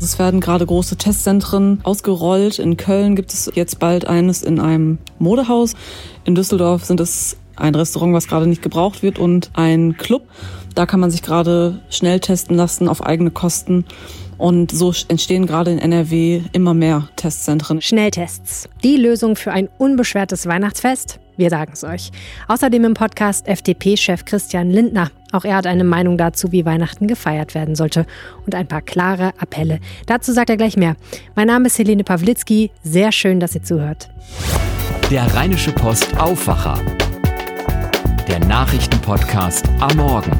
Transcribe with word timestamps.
Es 0.00 0.18
werden 0.18 0.40
gerade 0.40 0.64
große 0.64 0.96
Testzentren 0.96 1.80
ausgerollt. 1.82 2.58
In 2.58 2.76
Köln 2.76 3.16
gibt 3.16 3.32
es 3.32 3.50
jetzt 3.54 3.78
bald 3.78 4.06
eines 4.06 4.42
in 4.42 4.60
einem 4.60 4.98
Modehaus. 5.18 5.74
In 6.24 6.34
Düsseldorf 6.34 6.84
sind 6.84 7.00
es 7.00 7.36
ein 7.56 7.74
Restaurant, 7.74 8.14
was 8.14 8.28
gerade 8.28 8.46
nicht 8.46 8.62
gebraucht 8.62 9.02
wird 9.02 9.18
und 9.18 9.50
ein 9.54 9.96
Club. 9.96 10.22
Da 10.74 10.86
kann 10.86 11.00
man 11.00 11.10
sich 11.10 11.22
gerade 11.22 11.80
schnell 11.90 12.20
testen 12.20 12.56
lassen 12.56 12.88
auf 12.88 13.04
eigene 13.04 13.30
Kosten. 13.30 13.84
Und 14.38 14.70
so 14.70 14.92
entstehen 15.08 15.46
gerade 15.46 15.72
in 15.72 15.78
NRW 15.78 16.42
immer 16.52 16.74
mehr 16.74 17.08
Testzentren. 17.16 17.82
Schnelltests. 17.82 18.68
Die 18.84 18.96
Lösung 18.96 19.34
für 19.34 19.50
ein 19.50 19.68
unbeschwertes 19.78 20.46
Weihnachtsfest? 20.46 21.18
Wir 21.38 21.50
sagen 21.50 21.70
es 21.72 21.84
euch. 21.84 22.10
Außerdem 22.48 22.84
im 22.84 22.94
Podcast 22.94 23.46
FDP-Chef 23.46 24.24
Christian 24.24 24.70
Lindner. 24.70 25.12
Auch 25.30 25.44
er 25.44 25.54
hat 25.54 25.66
eine 25.68 25.84
Meinung 25.84 26.18
dazu, 26.18 26.50
wie 26.50 26.64
Weihnachten 26.64 27.06
gefeiert 27.06 27.54
werden 27.54 27.76
sollte. 27.76 28.06
Und 28.44 28.56
ein 28.56 28.66
paar 28.66 28.82
klare 28.82 29.32
Appelle. 29.38 29.78
Dazu 30.06 30.32
sagt 30.32 30.50
er 30.50 30.56
gleich 30.56 30.76
mehr. 30.76 30.96
Mein 31.36 31.46
Name 31.46 31.68
ist 31.68 31.78
Helene 31.78 32.02
Pawlitzki. 32.02 32.72
Sehr 32.82 33.12
schön, 33.12 33.38
dass 33.38 33.54
ihr 33.54 33.62
zuhört. 33.62 34.10
Der 35.12 35.32
Rheinische 35.32 35.70
Post 35.70 36.18
Aufwacher. 36.18 36.76
Der 38.26 38.40
Nachrichtenpodcast 38.40 39.68
am 39.78 39.96
Morgen. 39.96 40.32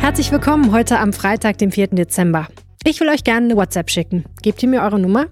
Herzlich 0.00 0.30
willkommen 0.30 0.70
heute 0.70 1.00
am 1.00 1.12
Freitag, 1.12 1.58
dem 1.58 1.72
4. 1.72 1.88
Dezember. 1.88 2.46
Ich 2.84 3.00
will 3.00 3.08
euch 3.08 3.24
gerne 3.24 3.46
eine 3.46 3.56
WhatsApp 3.56 3.90
schicken. 3.90 4.24
Gebt 4.40 4.62
ihr 4.62 4.68
mir 4.68 4.82
eure 4.82 5.00
Nummer? 5.00 5.26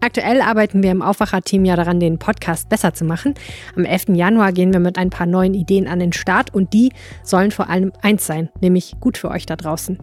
Aktuell 0.00 0.40
arbeiten 0.40 0.82
wir 0.82 0.92
im 0.92 1.02
Aufwacher-Team 1.02 1.64
ja 1.64 1.74
daran, 1.74 1.98
den 1.98 2.18
Podcast 2.18 2.68
besser 2.68 2.94
zu 2.94 3.04
machen. 3.04 3.34
Am 3.74 3.84
11. 3.84 4.10
Januar 4.10 4.52
gehen 4.52 4.72
wir 4.72 4.78
mit 4.78 4.96
ein 4.96 5.10
paar 5.10 5.26
neuen 5.26 5.54
Ideen 5.54 5.88
an 5.88 5.98
den 5.98 6.12
Start 6.12 6.54
und 6.54 6.72
die 6.72 6.92
sollen 7.24 7.50
vor 7.50 7.68
allem 7.68 7.92
eins 8.00 8.24
sein, 8.24 8.48
nämlich 8.60 8.94
gut 9.00 9.18
für 9.18 9.30
euch 9.30 9.44
da 9.44 9.56
draußen. 9.56 9.98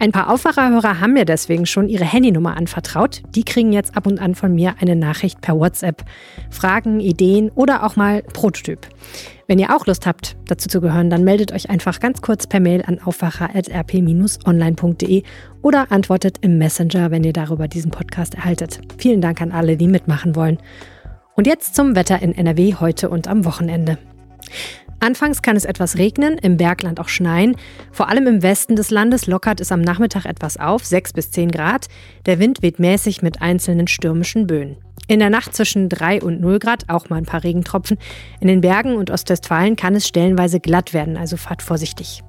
Ein 0.00 0.10
paar 0.10 0.30
Aufwacherhörer 0.30 1.00
haben 1.00 1.12
mir 1.12 1.24
deswegen 1.24 1.66
schon 1.66 1.88
ihre 1.88 2.04
Handynummer 2.04 2.56
anvertraut. 2.56 3.22
Die 3.34 3.44
kriegen 3.44 3.72
jetzt 3.72 3.96
ab 3.96 4.06
und 4.06 4.20
an 4.20 4.34
von 4.34 4.52
mir 4.54 4.74
eine 4.80 4.96
Nachricht 4.96 5.40
per 5.40 5.56
WhatsApp. 5.56 6.04
Fragen, 6.50 6.98
Ideen 6.98 7.50
oder 7.50 7.84
auch 7.84 7.94
mal 7.94 8.22
Prototyp. 8.22 8.88
Wenn 9.50 9.58
ihr 9.58 9.74
auch 9.74 9.86
Lust 9.86 10.06
habt, 10.06 10.36
dazu 10.46 10.68
zu 10.68 10.82
gehören, 10.82 11.08
dann 11.08 11.24
meldet 11.24 11.52
euch 11.52 11.70
einfach 11.70 12.00
ganz 12.00 12.20
kurz 12.20 12.46
per 12.46 12.60
Mail 12.60 12.82
an 12.86 13.00
aufwacher.rp-online.de 13.00 15.22
oder 15.62 15.90
antwortet 15.90 16.36
im 16.42 16.58
Messenger, 16.58 17.10
wenn 17.10 17.24
ihr 17.24 17.32
darüber 17.32 17.66
diesen 17.66 17.90
Podcast 17.90 18.34
erhaltet. 18.34 18.78
Vielen 18.98 19.22
Dank 19.22 19.40
an 19.40 19.50
alle, 19.50 19.78
die 19.78 19.88
mitmachen 19.88 20.36
wollen. 20.36 20.58
Und 21.34 21.46
jetzt 21.46 21.74
zum 21.74 21.96
Wetter 21.96 22.20
in 22.20 22.34
NRW 22.34 22.74
heute 22.74 23.08
und 23.08 23.26
am 23.26 23.46
Wochenende. 23.46 23.96
Anfangs 25.00 25.42
kann 25.42 25.56
es 25.56 25.64
etwas 25.64 25.96
regnen, 25.96 26.38
im 26.38 26.56
Bergland 26.56 26.98
auch 27.00 27.08
schneien. 27.08 27.56
Vor 27.92 28.08
allem 28.08 28.26
im 28.26 28.42
Westen 28.42 28.76
des 28.76 28.90
Landes 28.90 29.26
lockert 29.26 29.60
es 29.60 29.70
am 29.70 29.80
Nachmittag 29.80 30.24
etwas 30.24 30.56
auf, 30.56 30.84
6 30.84 31.12
bis 31.12 31.30
10 31.30 31.50
Grad. 31.50 31.86
Der 32.26 32.38
Wind 32.38 32.62
weht 32.62 32.78
mäßig 32.78 33.22
mit 33.22 33.40
einzelnen 33.40 33.86
stürmischen 33.86 34.46
Böen. 34.46 34.76
In 35.06 35.20
der 35.20 35.30
Nacht 35.30 35.54
zwischen 35.54 35.88
3 35.88 36.22
und 36.22 36.40
0 36.40 36.58
Grad 36.58 36.88
auch 36.88 37.08
mal 37.08 37.16
ein 37.16 37.24
paar 37.24 37.44
Regentropfen. 37.44 37.96
In 38.40 38.48
den 38.48 38.60
Bergen 38.60 38.96
und 38.96 39.10
Ostwestfalen 39.10 39.76
kann 39.76 39.94
es 39.94 40.06
stellenweise 40.06 40.60
glatt 40.60 40.92
werden, 40.92 41.16
also 41.16 41.36
fahrt 41.36 41.62
vorsichtig. 41.62 42.22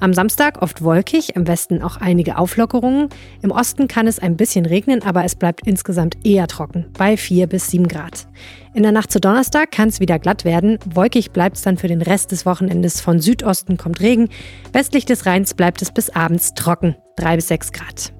Am 0.00 0.12
Samstag 0.12 0.62
oft 0.62 0.82
wolkig, 0.82 1.36
im 1.36 1.46
Westen 1.46 1.82
auch 1.82 1.96
einige 1.98 2.38
Auflockerungen. 2.38 3.08
Im 3.42 3.50
Osten 3.50 3.88
kann 3.88 4.06
es 4.06 4.18
ein 4.18 4.36
bisschen 4.36 4.66
regnen, 4.66 5.02
aber 5.02 5.24
es 5.24 5.34
bleibt 5.34 5.66
insgesamt 5.66 6.16
eher 6.24 6.46
trocken, 6.46 6.86
bei 6.96 7.16
4 7.16 7.46
bis 7.46 7.70
7 7.70 7.88
Grad. 7.88 8.26
In 8.74 8.82
der 8.82 8.92
Nacht 8.92 9.10
zu 9.10 9.20
Donnerstag 9.20 9.70
kann 9.70 9.88
es 9.88 10.00
wieder 10.00 10.18
glatt 10.18 10.44
werden. 10.44 10.78
Wolkig 10.84 11.30
bleibt 11.30 11.56
es 11.56 11.62
dann 11.62 11.78
für 11.78 11.88
den 11.88 12.02
Rest 12.02 12.32
des 12.32 12.44
Wochenendes. 12.44 13.00
Von 13.00 13.20
Südosten 13.20 13.76
kommt 13.76 14.00
Regen. 14.00 14.28
Westlich 14.72 15.06
des 15.06 15.26
Rheins 15.26 15.54
bleibt 15.54 15.80
es 15.82 15.92
bis 15.92 16.10
abends 16.10 16.54
trocken, 16.54 16.96
3 17.16 17.36
bis 17.36 17.48
6 17.48 17.72
Grad. 17.72 18.12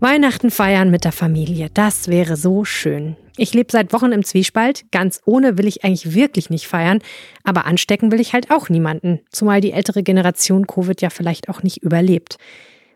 Weihnachten 0.00 0.50
feiern 0.50 0.90
mit 0.90 1.04
der 1.04 1.12
Familie, 1.12 1.68
das 1.72 2.08
wäre 2.08 2.36
so 2.36 2.64
schön. 2.64 3.16
Ich 3.36 3.54
lebe 3.54 3.72
seit 3.72 3.92
Wochen 3.92 4.12
im 4.12 4.24
Zwiespalt. 4.24 4.84
Ganz 4.90 5.20
ohne 5.24 5.56
will 5.56 5.66
ich 5.66 5.84
eigentlich 5.84 6.14
wirklich 6.14 6.50
nicht 6.50 6.66
feiern, 6.66 7.00
aber 7.44 7.66
anstecken 7.66 8.12
will 8.12 8.20
ich 8.20 8.34
halt 8.34 8.50
auch 8.50 8.68
niemanden, 8.68 9.20
zumal 9.30 9.60
die 9.60 9.72
ältere 9.72 10.02
Generation 10.02 10.66
Covid 10.66 11.00
ja 11.00 11.10
vielleicht 11.10 11.48
auch 11.48 11.62
nicht 11.62 11.78
überlebt. 11.78 12.38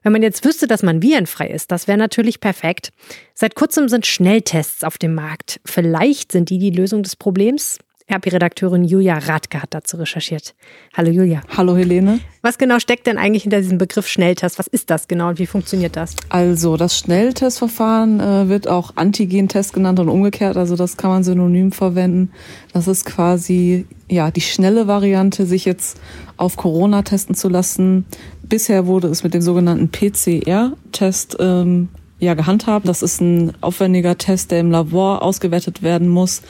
Wenn 0.02 0.12
man 0.12 0.22
jetzt 0.22 0.44
wüsste, 0.44 0.68
dass 0.68 0.84
man 0.84 1.02
virenfrei 1.02 1.48
ist, 1.48 1.72
das 1.72 1.88
wäre 1.88 1.98
natürlich 1.98 2.38
perfekt. 2.38 2.92
Seit 3.34 3.56
kurzem 3.56 3.88
sind 3.88 4.06
Schnelltests 4.06 4.84
auf 4.84 4.98
dem 4.98 5.14
Markt. 5.14 5.60
Vielleicht 5.64 6.30
sind 6.30 6.50
die 6.50 6.58
die 6.58 6.70
Lösung 6.70 7.02
des 7.02 7.16
Problems. 7.16 7.78
RP-Redakteurin 8.08 8.84
Julia 8.84 9.18
Radke 9.18 9.60
hat 9.60 9.74
dazu 9.74 9.96
recherchiert. 9.96 10.54
Hallo 10.94 11.10
Julia. 11.10 11.40
Hallo 11.56 11.76
Helene. 11.76 12.20
Was 12.40 12.56
genau 12.56 12.78
steckt 12.78 13.08
denn 13.08 13.18
eigentlich 13.18 13.42
hinter 13.42 13.60
diesem 13.60 13.78
Begriff 13.78 14.06
Schnelltest? 14.06 14.60
Was 14.60 14.68
ist 14.68 14.90
das 14.90 15.08
genau 15.08 15.30
und 15.30 15.40
wie 15.40 15.46
funktioniert 15.46 15.96
das? 15.96 16.14
Also 16.28 16.76
das 16.76 16.96
Schnelltestverfahren 16.96 18.20
äh, 18.20 18.48
wird 18.48 18.68
auch 18.68 18.92
Antigentest 18.94 19.72
genannt 19.72 19.98
und 19.98 20.08
umgekehrt. 20.08 20.56
Also 20.56 20.76
das 20.76 20.96
kann 20.96 21.10
man 21.10 21.24
synonym 21.24 21.72
verwenden. 21.72 22.30
Das 22.72 22.86
ist 22.86 23.06
quasi 23.06 23.86
ja 24.08 24.30
die 24.30 24.40
schnelle 24.40 24.86
Variante, 24.86 25.44
sich 25.44 25.64
jetzt 25.64 26.00
auf 26.36 26.56
Corona 26.56 27.02
testen 27.02 27.34
zu 27.34 27.48
lassen. 27.48 28.06
Bisher 28.44 28.86
wurde 28.86 29.08
es 29.08 29.24
mit 29.24 29.34
dem 29.34 29.42
sogenannten 29.42 29.90
PCR-Test 29.90 31.38
ähm, 31.40 31.88
ja 32.18 32.34
gehandhabt. 32.34 32.88
Das 32.88 33.02
ist 33.02 33.20
ein 33.20 33.52
aufwendiger 33.60 34.16
Test, 34.16 34.50
der 34.50 34.60
im 34.60 34.70
Labor 34.70 35.22
ausgewertet 35.22 35.82
werden 35.82 36.08
muss, 36.08 36.42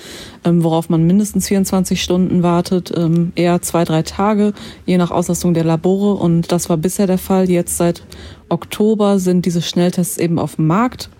ähm, 0.44 0.62
worauf 0.62 0.88
man 0.88 1.06
mindestens 1.06 1.48
24 1.48 2.02
Stunden 2.02 2.42
wartet, 2.42 2.92
ähm, 2.96 3.32
eher 3.34 3.60
zwei, 3.62 3.84
drei 3.84 4.02
Tage, 4.02 4.52
je 4.84 4.96
nach 4.96 5.10
Auslastung 5.10 5.54
der 5.54 5.64
Labore. 5.64 6.14
Und 6.14 6.52
das 6.52 6.68
war 6.68 6.76
bisher 6.76 7.06
der 7.06 7.18
Fall. 7.18 7.50
Jetzt 7.50 7.76
seit 7.76 8.02
Oktober 8.48 9.18
sind 9.18 9.46
diese 9.46 9.62
Schnelltests 9.62 10.18
eben 10.18 10.38
auf 10.38 10.56
dem 10.56 10.66
Markt. 10.66 11.10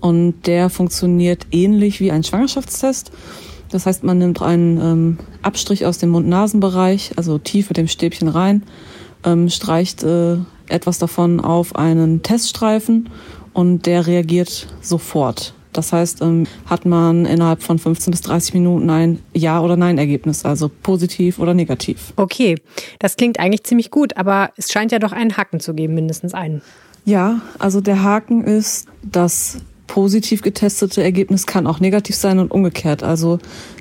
Und 0.00 0.46
der 0.46 0.70
funktioniert 0.70 1.46
ähnlich 1.50 1.98
wie 1.98 2.12
ein 2.12 2.22
Schwangerschaftstest. 2.22 3.10
Das 3.70 3.84
heißt, 3.84 4.04
man 4.04 4.18
nimmt 4.18 4.40
einen 4.40 4.80
ähm, 4.80 5.18
Abstrich 5.42 5.84
aus 5.84 5.98
dem 5.98 6.10
Mund-Nasen-Bereich, 6.10 7.12
also 7.16 7.38
tief 7.38 7.68
mit 7.68 7.76
dem 7.76 7.88
Stäbchen 7.88 8.28
rein, 8.28 8.62
ähm, 9.24 9.50
streicht 9.50 10.04
äh, 10.04 10.36
etwas 10.68 10.98
davon 10.98 11.40
auf 11.40 11.76
einen 11.76 12.22
Teststreifen 12.22 13.08
und 13.58 13.86
der 13.86 14.06
reagiert 14.06 14.68
sofort. 14.80 15.52
Das 15.72 15.92
heißt, 15.92 16.22
ähm, 16.22 16.46
hat 16.66 16.86
man 16.86 17.26
innerhalb 17.26 17.60
von 17.60 17.80
15 17.80 18.12
bis 18.12 18.20
30 18.20 18.54
Minuten 18.54 18.88
ein 18.88 19.18
Ja- 19.34 19.60
oder 19.60 19.76
Nein-Ergebnis, 19.76 20.44
also 20.44 20.68
positiv 20.68 21.40
oder 21.40 21.54
negativ. 21.54 22.12
Okay, 22.14 22.54
das 23.00 23.16
klingt 23.16 23.40
eigentlich 23.40 23.64
ziemlich 23.64 23.90
gut, 23.90 24.16
aber 24.16 24.50
es 24.56 24.70
scheint 24.70 24.92
ja 24.92 25.00
doch 25.00 25.10
einen 25.10 25.36
Haken 25.36 25.58
zu 25.58 25.74
geben, 25.74 25.94
mindestens 25.94 26.34
einen. 26.34 26.62
Ja, 27.04 27.40
also 27.58 27.80
der 27.80 28.04
Haken 28.04 28.44
ist, 28.44 28.86
das 29.02 29.58
positiv 29.88 30.42
getestete 30.42 31.02
Ergebnis 31.02 31.44
kann 31.44 31.66
auch 31.66 31.80
negativ 31.80 32.14
sein 32.14 32.38
und 32.38 32.52
umgekehrt. 32.52 33.02
Also 33.02 33.40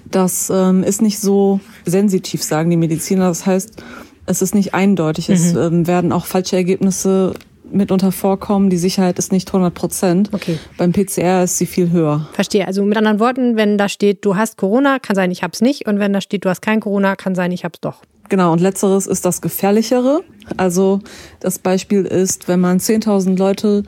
das 0.09 0.51
ähm, 0.51 0.81
ist 0.81 1.03
nicht 1.03 1.19
so 1.19 1.59
sensitiv, 1.85 2.41
sagen 2.41 2.71
die 2.71 2.77
Mediziner. 2.77 3.27
Das 3.27 3.45
heißt, 3.45 3.83
es 4.25 4.41
ist 4.41 4.55
nicht 4.55 4.73
eindeutig. 4.73 5.29
Mhm. 5.29 5.35
Es 5.35 5.53
ähm, 5.53 5.85
werden 5.85 6.11
auch 6.11 6.25
falsche 6.25 6.55
Ergebnisse 6.55 7.33
mitunter 7.71 8.11
vorkommen. 8.11 8.69
Die 8.69 8.77
Sicherheit 8.77 9.19
ist 9.19 9.31
nicht 9.31 9.49
100 9.49 9.73
Prozent. 9.73 10.29
Okay. 10.33 10.57
Beim 10.77 10.91
PCR 10.91 11.43
ist 11.43 11.57
sie 11.57 11.65
viel 11.65 11.91
höher. 11.91 12.27
Verstehe. 12.33 12.67
Also 12.67 12.83
mit 12.83 12.97
anderen 12.97 13.19
Worten, 13.19 13.55
wenn 13.55 13.77
da 13.77 13.89
steht, 13.89 14.25
du 14.25 14.35
hast 14.35 14.57
Corona, 14.57 14.99
kann 14.99 15.15
sein, 15.15 15.31
ich 15.31 15.43
hab's 15.43 15.61
nicht. 15.61 15.87
Und 15.87 15.99
wenn 15.99 16.13
da 16.13 16.21
steht, 16.21 16.45
du 16.45 16.49
hast 16.49 16.61
kein 16.61 16.79
Corona, 16.79 17.15
kann 17.15 17.35
sein, 17.35 17.51
ich 17.51 17.63
hab's 17.63 17.79
doch. 17.81 18.01
Genau, 18.29 18.51
und 18.51 18.59
letzteres 18.59 19.07
ist 19.07 19.25
das 19.25 19.41
Gefährlichere. 19.41 20.21
Also 20.57 20.99
das 21.39 21.59
Beispiel 21.59 22.05
ist, 22.05 22.47
wenn 22.47 22.59
man 22.59 22.79
10.000 22.79 23.37
Leute 23.37 23.83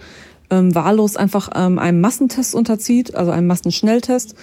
ähm, 0.49 0.73
wahllos 0.73 1.17
einfach 1.17 1.49
ähm, 1.55 1.77
einem 1.77 2.01
Massentest 2.01 2.55
unterzieht, 2.55 3.15
also 3.15 3.31
einem 3.31 3.47
Massenschnelltest, 3.47 4.35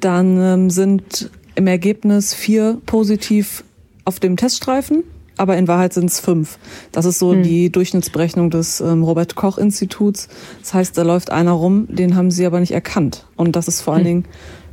dann 0.00 0.38
ähm, 0.40 0.70
sind 0.70 1.30
im 1.54 1.66
Ergebnis 1.66 2.34
vier 2.34 2.78
positiv 2.86 3.64
auf 4.04 4.20
dem 4.20 4.36
Teststreifen 4.36 5.04
aber 5.36 5.56
in 5.56 5.68
Wahrheit 5.68 5.92
sind 5.92 6.06
es 6.06 6.20
fünf. 6.20 6.58
Das 6.92 7.04
ist 7.04 7.18
so 7.18 7.32
hm. 7.32 7.42
die 7.42 7.70
Durchschnittsberechnung 7.70 8.50
des 8.50 8.80
ähm, 8.80 9.02
Robert 9.02 9.34
Koch 9.34 9.58
Instituts. 9.58 10.28
Das 10.60 10.74
heißt, 10.74 10.98
da 10.98 11.02
läuft 11.02 11.30
einer 11.30 11.52
rum, 11.52 11.86
den 11.88 12.16
haben 12.16 12.30
sie 12.30 12.46
aber 12.46 12.60
nicht 12.60 12.72
erkannt. 12.72 13.26
Und 13.36 13.56
das 13.56 13.68
ist 13.68 13.80
vor 13.80 13.94
allen 13.94 14.04
hm. 14.04 14.08
Dingen 14.08 14.24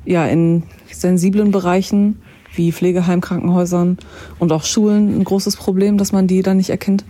ja 0.06 0.25
in 0.25 0.63
sensiblen 0.92 1.51
Bereichen 1.51 2.21
wie 2.56 2.71
Pflegeheim, 2.71 3.19
Krankenhäusern 3.19 3.98
und 4.39 4.51
auch 4.51 4.63
Schulen 4.63 5.19
ein 5.19 5.24
großes 5.24 5.56
Problem, 5.56 5.98
dass 5.98 6.12
man 6.12 6.27
die 6.27 6.44
dann 6.44 6.57
nicht 6.57 6.69
erkennt. 6.69 7.04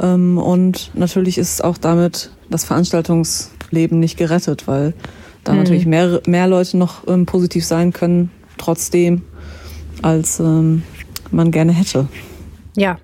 Ähm, 0.00 0.38
und 0.38 0.90
natürlich 0.94 1.38
ist 1.38 1.64
auch 1.64 1.78
damit 1.78 2.30
das 2.50 2.64
Veranstaltungsleben 2.64 3.98
nicht 3.98 4.16
gerettet, 4.16 4.68
weil 4.68 4.94
da 5.42 5.52
hm. 5.52 5.58
natürlich 5.58 5.86
mehr, 5.86 6.20
mehr 6.26 6.46
Leute 6.46 6.76
noch 6.76 7.06
ähm, 7.08 7.26
positiv 7.26 7.64
sein 7.64 7.92
können, 7.92 8.30
trotzdem, 8.58 9.22
als 10.02 10.38
ähm, 10.38 10.82
man 11.30 11.50
gerne 11.50 11.72
hätte. 11.72 12.08
Ja. 12.76 12.98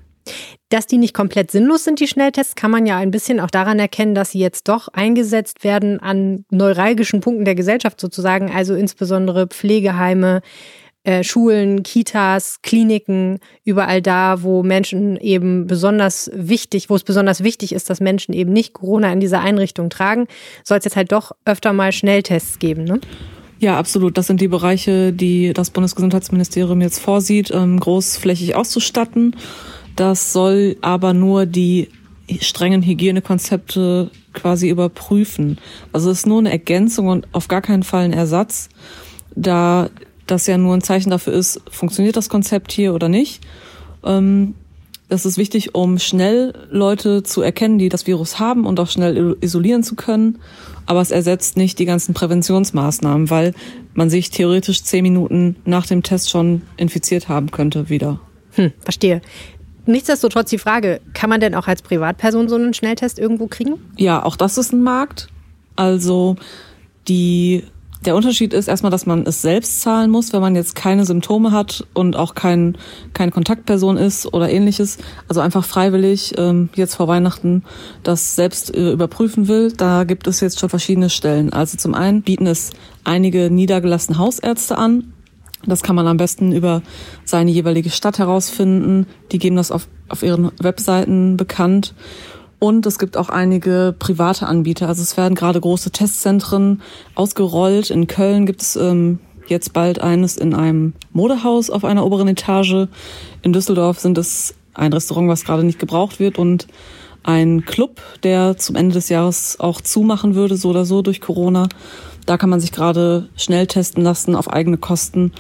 Dass 0.69 0.87
die 0.87 0.99
nicht 0.99 1.15
komplett 1.15 1.51
sinnlos 1.51 1.85
sind, 1.85 1.99
die 1.99 2.07
Schnelltests, 2.07 2.55
kann 2.55 2.71
man 2.71 2.87
ja 2.87 2.99
ein 2.99 3.11
bisschen 3.11 3.41
auch 3.41 3.51
daran 3.51 3.79
erkennen, 3.79 4.15
dass 4.15 4.31
sie 4.31 4.39
jetzt 4.39 4.69
doch 4.69 4.89
eingesetzt 4.89 5.65
werden 5.65 5.99
an 6.01 6.45
neuralgischen 6.51 7.21
Punkten 7.21 7.45
der 7.45 7.57
Gesellschaft 7.57 8.01
sozusagen, 8.01 8.53
also 8.53 8.75
insbesondere 8.75 9.49
Pflegeheime, 9.49 10.43
äh, 11.03 11.25
Schulen, 11.25 11.83
Kitas, 11.83 12.61
Kliniken, 12.63 13.39
überall 13.65 14.03
da, 14.03 14.43
wo 14.43 14.63
Menschen 14.63 15.17
eben 15.17 15.67
besonders 15.67 16.31
wichtig, 16.35 16.91
wo 16.91 16.95
es 16.95 17.05
besonders 17.05 17.43
wichtig 17.43 17.73
ist, 17.73 17.89
dass 17.89 18.01
Menschen 18.01 18.35
eben 18.35 18.53
nicht 18.53 18.75
Corona 18.75 19.13
in 19.13 19.21
dieser 19.21 19.41
Einrichtung 19.41 19.89
tragen, 19.89 20.27
soll 20.63 20.79
es 20.79 20.85
jetzt 20.85 20.97
halt 20.97 21.11
doch 21.11 21.33
öfter 21.47 21.73
mal 21.73 21.93
Schnelltests 21.93 22.59
geben, 22.59 22.85
ne? 22.85 23.01
Ja, 23.61 23.79
absolut. 23.79 24.17
Das 24.17 24.27
sind 24.27 24.41
die 24.41 24.49
Bereiche, 24.49 25.13
die 25.13 25.53
das 25.53 25.69
Bundesgesundheitsministerium 25.69 26.81
jetzt 26.81 26.99
vorsieht, 26.99 27.51
ähm, 27.51 27.79
großflächig 27.79 28.55
auszustatten. 28.57 29.37
Das 29.97 30.33
soll 30.33 30.77
aber 30.81 31.13
nur 31.13 31.45
die 31.45 31.89
strengen 32.41 32.83
Hygienekonzepte 32.83 34.11
quasi 34.33 34.71
überprüfen. 34.71 35.59
Also 35.93 36.11
es 36.11 36.21
ist 36.21 36.27
nur 36.27 36.39
eine 36.39 36.51
Ergänzung 36.51 37.09
und 37.09 37.29
auf 37.33 37.49
gar 37.49 37.61
keinen 37.61 37.83
Fall 37.83 38.05
ein 38.05 38.15
Ersatz, 38.15 38.71
da 39.37 39.91
das 40.27 40.47
ja 40.47 40.57
nur 40.57 40.75
ein 40.75 40.81
Zeichen 40.81 41.11
dafür 41.11 41.35
ist, 41.35 41.61
funktioniert 41.71 42.17
das 42.17 42.31
Konzept 42.31 42.73
hier 42.73 42.95
oder 42.95 43.11
nicht. 43.11 43.43
Ähm, 44.05 44.55
das 45.11 45.27
ist 45.27 45.37
wichtig, 45.39 45.75
um 45.75 45.99
schnell 45.99 46.55
Leute 46.71 47.23
zu 47.23 47.43
erkennen, 47.43 47.79
die 47.79 47.89
das 47.89 48.07
Virus 48.07 48.39
haben 48.39 48.65
und 48.65 48.79
auch 48.79 48.89
schnell 48.89 49.37
isolieren 49.41 49.83
zu 49.83 49.97
können. 49.97 50.39
Aber 50.87 51.01
es 51.01 51.11
ersetzt 51.11 51.57
nicht 51.57 51.79
die 51.79 51.85
ganzen 51.85 52.15
Präventionsmaßnahmen, 52.15 53.29
weil 53.29 53.53
man 53.93 54.09
sich 54.09 54.31
theoretisch 54.31 54.83
zehn 54.85 55.03
Minuten 55.03 55.57
nach 55.65 55.87
dem 55.87 56.03
Test 56.03 56.31
schon 56.31 56.63
infiziert 56.77 57.29
haben 57.29 57.51
könnte 57.51 57.89
wieder. 57.89 58.21
Hm, 58.53 58.73
verstehe. 58.81 59.21
Nichtsdestotrotz 59.87 60.51
die 60.51 60.59
Frage, 60.59 61.01
kann 61.13 61.29
man 61.29 61.41
denn 61.41 61.55
auch 61.55 61.67
als 61.67 61.83
Privatperson 61.83 62.49
so 62.49 62.55
einen 62.55 62.75
Schnelltest 62.75 63.19
irgendwo 63.19 63.49
kriegen? 63.49 63.75
Ja, 63.97 64.25
auch 64.25 64.37
das 64.37 64.59
ist 64.59 64.73
ein 64.73 64.83
Markt. 64.83 65.29
Also 65.75 66.37
die, 67.09 67.65
der 68.05 68.17
Unterschied 68.17 68.55
ist 68.55 68.69
erstmal, 68.69 68.91
dass 68.91 69.05
man 69.05 69.27
es 69.27 69.43
selbst 69.43 69.83
zahlen 69.83 70.11
muss, 70.11 70.33
wenn 70.33 70.41
man 70.41 70.55
jetzt 70.55 70.75
keine 70.75 71.05
Symptome 71.05 71.53
hat 71.53 71.87
und 71.93 72.17
auch 72.17 72.35
kein, 72.35 72.79
keine 73.13 73.31
Kontaktperson 73.31 73.97
ist 73.97 74.33
oder 74.33 74.51
ähnliches. 74.51 74.99
Also 75.29 75.41
einfach 75.41 75.65
freiwillig 75.65 76.35
ähm, 76.39 76.71
jetzt 76.75 76.95
vor 76.95 77.09
Weihnachten 77.09 77.63
das 78.03 78.37
selbst 78.37 78.75
äh, 78.75 78.93
überprüfen 78.93 79.49
will. 79.49 79.73
Da 79.73 80.05
gibt 80.05 80.27
es 80.27 80.41
jetzt 80.41 80.61
schon 80.61 80.71
verschiedene 80.71 81.11
Stellen. 81.11 81.53
Also 81.53 81.77
zum 81.77 81.95
einen 81.95 82.23
bieten 82.23 82.47
es 82.47 82.71
einige 83.05 83.51
niedergelassene 83.51 84.19
Hausärzte 84.19 84.79
an, 84.79 85.13
das 85.67 85.83
kann 85.83 85.97
man 85.97 86.07
am 86.07 86.17
besten 86.17 86.53
über 86.53 86.83
seine 87.25 87.51
jeweilige 87.51 87.91
Stadt 87.91 88.19
herausfinden. 88.19 89.07
Die 89.31 89.39
geben 89.39 89.57
das 89.57 89.71
auf, 89.71 89.89
auf 90.09 90.23
ihren 90.23 90.53
Webseiten 90.59 91.37
bekannt. 91.37 91.95
Und 92.61 92.85
es 92.85 92.99
gibt 92.99 93.17
auch 93.17 93.31
einige 93.31 93.95
private 93.99 94.47
Anbieter. 94.47 94.87
Also 94.87 95.03
es 95.03 95.17
werden 95.17 95.35
gerade 95.35 95.61
große 95.61 95.91
Testzentren 95.91 96.83
ausgerollt. 97.15 97.91
In 97.91 98.07
Köln 98.07 98.45
gibt 98.45 98.61
es 98.61 98.77
ähm, 98.77 99.19
jetzt 99.47 99.73
bald 99.73 100.01
eines 100.01 100.37
in 100.37 100.55
einem 100.55 100.93
Modehaus 101.13 101.71
auf 101.71 101.85
einer 101.85 102.05
oberen 102.05 102.29
Etage. 102.29 102.87
In 103.43 103.55
Düsseldorf 103.55 103.99
sind 103.99 104.19
es 104.19 104.55
ein 104.75 104.93
Restaurant, 104.93 105.29
was 105.29 105.45
gerade 105.45 105.65
nicht 105.65 105.79
gebraucht 105.79 106.21
wird 106.21 106.39
und 106.39 106.69
ein 107.23 107.65
Club, 107.65 108.01
der 108.23 108.59
zum 108.59 108.77
Ende 108.77 108.95
des 108.95 109.09
Jahres 109.09 109.59
auch 109.59 109.81
zumachen 109.81 110.35
würde, 110.35 110.57
so 110.57 110.69
oder 110.69 110.85
so 110.85 111.01
durch 111.01 111.23
Corona. 111.23 111.67
Da 112.27 112.37
kann 112.37 112.51
man 112.51 112.61
sich 112.61 112.73
gerade 112.73 113.29
schnell 113.37 113.67
testen 113.67 114.05
lassen 114.05 114.37
auf 114.37 114.51
eigene 114.51 114.77
Kosten. 114.77 115.33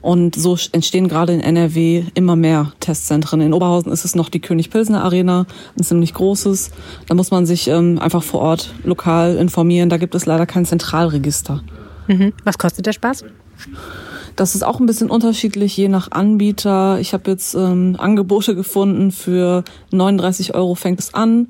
Und 0.00 0.36
so 0.36 0.56
entstehen 0.72 1.08
gerade 1.08 1.32
in 1.32 1.40
NRW 1.40 2.04
immer 2.14 2.36
mehr 2.36 2.72
Testzentren. 2.80 3.40
In 3.40 3.52
Oberhausen 3.52 3.92
ist 3.92 4.04
es 4.04 4.14
noch 4.14 4.28
die 4.28 4.40
König-Pilsner 4.40 5.02
Arena, 5.02 5.46
ein 5.78 5.84
ziemlich 5.84 6.14
großes. 6.14 6.70
Da 7.08 7.14
muss 7.14 7.30
man 7.30 7.46
sich 7.46 7.68
ähm, 7.68 7.98
einfach 7.98 8.22
vor 8.22 8.40
Ort 8.40 8.74
lokal 8.84 9.36
informieren. 9.36 9.88
Da 9.88 9.96
gibt 9.96 10.14
es 10.14 10.26
leider 10.26 10.46
kein 10.46 10.64
Zentralregister. 10.64 11.62
Mhm. 12.08 12.32
Was 12.44 12.58
kostet 12.58 12.86
der 12.86 12.92
Spaß? 12.92 13.24
Das 14.36 14.54
ist 14.54 14.62
auch 14.62 14.80
ein 14.80 14.86
bisschen 14.86 15.10
unterschiedlich, 15.10 15.76
je 15.76 15.88
nach 15.88 16.10
Anbieter. 16.10 17.00
Ich 17.00 17.14
habe 17.14 17.30
jetzt 17.30 17.54
ähm, 17.54 17.96
Angebote 17.98 18.54
gefunden 18.54 19.10
für 19.10 19.64
39 19.92 20.54
Euro 20.54 20.74
fängt 20.74 21.00
es 21.00 21.14
an. 21.14 21.48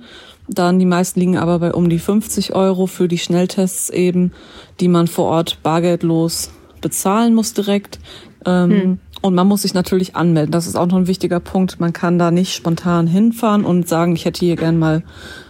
Dann 0.49 0.79
die 0.79 0.87
meisten 0.87 1.19
liegen 1.19 1.37
aber 1.37 1.59
bei 1.59 1.75
um 1.75 1.89
die 1.89 1.99
50 1.99 2.55
Euro 2.55 2.87
für 2.87 3.09
die 3.09 3.19
Schnelltests 3.19 3.91
eben, 3.91 4.33
die 4.79 4.87
man 4.87 5.09
vor 5.09 5.27
Ort 5.27 5.59
bargeldlos 5.65 6.51
bezahlen 6.81 7.35
muss 7.35 7.53
direkt. 7.53 7.99
Ähm, 8.47 8.71
hm. 8.71 8.99
Und 9.23 9.35
man 9.35 9.47
muss 9.47 9.63
sich 9.63 9.75
natürlich 9.75 10.15
anmelden. 10.15 10.53
Das 10.53 10.67
ist 10.67 10.77
auch 10.77 10.87
noch 10.87 10.97
ein 10.97 11.07
wichtiger 11.07 11.41
Punkt. 11.41 11.81
Man 11.81 11.93
kann 11.93 12.19
da 12.19 12.31
nicht 12.31 12.55
spontan 12.55 13.07
hinfahren 13.07 13.65
und 13.65 13.89
sagen, 13.89 14.15
ich 14.15 14.25
hätte 14.25 14.41
hier 14.41 14.57
gern 14.57 14.79
mal 14.79 15.03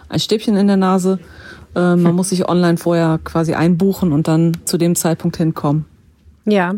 ein 0.08 0.20
Stäbchen 0.20 0.56
in 0.56 0.66
der 0.66 0.76
Nase. 0.76 1.18
Äh, 1.74 1.80
man 1.80 2.06
hm. 2.06 2.14
muss 2.16 2.30
sich 2.30 2.48
online 2.48 2.78
vorher 2.78 3.20
quasi 3.22 3.54
einbuchen 3.54 4.12
und 4.12 4.28
dann 4.28 4.56
zu 4.64 4.78
dem 4.78 4.96
Zeitpunkt 4.96 5.36
hinkommen. 5.36 5.84
Ja, 6.46 6.74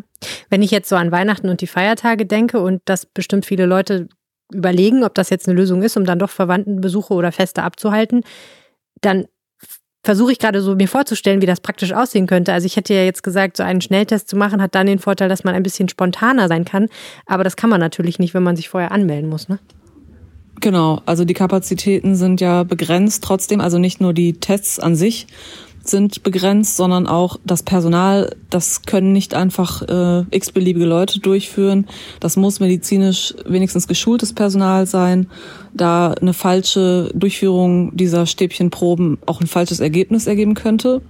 wenn 0.48 0.62
ich 0.62 0.70
jetzt 0.70 0.88
so 0.88 0.96
an 0.96 1.12
Weihnachten 1.12 1.48
und 1.48 1.60
die 1.60 1.66
Feiertage 1.66 2.26
denke 2.26 2.60
und 2.60 2.80
das 2.86 3.04
bestimmt 3.06 3.44
viele 3.44 3.66
Leute 3.66 4.08
überlegen, 4.52 5.04
ob 5.04 5.14
das 5.14 5.28
jetzt 5.28 5.46
eine 5.46 5.58
Lösung 5.58 5.82
ist, 5.82 5.96
um 5.96 6.04
dann 6.04 6.18
doch 6.18 6.30
Verwandtenbesuche 6.30 7.12
oder 7.12 7.32
Feste 7.32 7.62
abzuhalten, 7.62 8.22
dann 9.02 9.26
versuche 10.08 10.32
ich 10.32 10.38
gerade 10.38 10.62
so 10.62 10.74
mir 10.74 10.88
vorzustellen, 10.88 11.42
wie 11.42 11.46
das 11.46 11.60
praktisch 11.60 11.92
aussehen 11.92 12.26
könnte. 12.26 12.54
Also 12.54 12.64
ich 12.64 12.78
hätte 12.78 12.94
ja 12.94 13.04
jetzt 13.04 13.22
gesagt, 13.22 13.58
so 13.58 13.62
einen 13.62 13.82
Schnelltest 13.82 14.26
zu 14.26 14.36
machen, 14.38 14.62
hat 14.62 14.74
dann 14.74 14.86
den 14.86 14.98
Vorteil, 14.98 15.28
dass 15.28 15.44
man 15.44 15.54
ein 15.54 15.62
bisschen 15.62 15.86
spontaner 15.90 16.48
sein 16.48 16.64
kann. 16.64 16.88
Aber 17.26 17.44
das 17.44 17.56
kann 17.56 17.68
man 17.68 17.78
natürlich 17.78 18.18
nicht, 18.18 18.32
wenn 18.32 18.42
man 18.42 18.56
sich 18.56 18.70
vorher 18.70 18.90
anmelden 18.90 19.28
muss, 19.28 19.50
ne? 19.50 19.58
Genau, 20.62 21.02
also 21.04 21.26
die 21.26 21.34
Kapazitäten 21.34 22.16
sind 22.16 22.40
ja 22.40 22.62
begrenzt 22.62 23.22
trotzdem, 23.22 23.60
also 23.60 23.78
nicht 23.78 24.00
nur 24.00 24.14
die 24.14 24.32
Tests 24.32 24.80
an 24.80 24.96
sich, 24.96 25.26
sind 25.88 26.22
begrenzt, 26.22 26.76
sondern 26.76 27.06
auch 27.06 27.38
das 27.44 27.62
Personal, 27.62 28.34
das 28.50 28.82
können 28.82 29.12
nicht 29.12 29.34
einfach 29.34 29.82
äh, 29.82 30.24
x-beliebige 30.30 30.84
Leute 30.84 31.20
durchführen. 31.20 31.86
Das 32.20 32.36
muss 32.36 32.60
medizinisch 32.60 33.34
wenigstens 33.46 33.88
geschultes 33.88 34.32
Personal 34.32 34.86
sein, 34.86 35.28
da 35.74 36.12
eine 36.12 36.34
falsche 36.34 37.10
Durchführung 37.14 37.96
dieser 37.96 38.26
Stäbchenproben 38.26 39.18
auch 39.26 39.40
ein 39.40 39.46
falsches 39.46 39.80
Ergebnis 39.80 40.26
ergeben 40.26 40.54
könnte. 40.54 41.02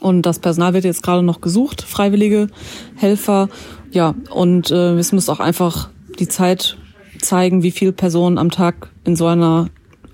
Und 0.00 0.22
das 0.22 0.38
Personal 0.38 0.74
wird 0.74 0.84
jetzt 0.84 1.02
gerade 1.02 1.22
noch 1.22 1.40
gesucht, 1.40 1.82
freiwillige 1.82 2.48
Helfer. 2.96 3.48
Ja, 3.90 4.14
und 4.30 4.70
äh, 4.70 4.94
es 4.98 5.12
muss 5.12 5.28
auch 5.28 5.40
einfach 5.40 5.88
die 6.18 6.28
Zeit 6.28 6.76
zeigen, 7.20 7.62
wie 7.62 7.70
viele 7.70 7.92
Personen 7.92 8.38
am 8.38 8.50
Tag 8.50 8.90
in 9.04 9.16
so 9.16 9.26
einer 9.26 9.68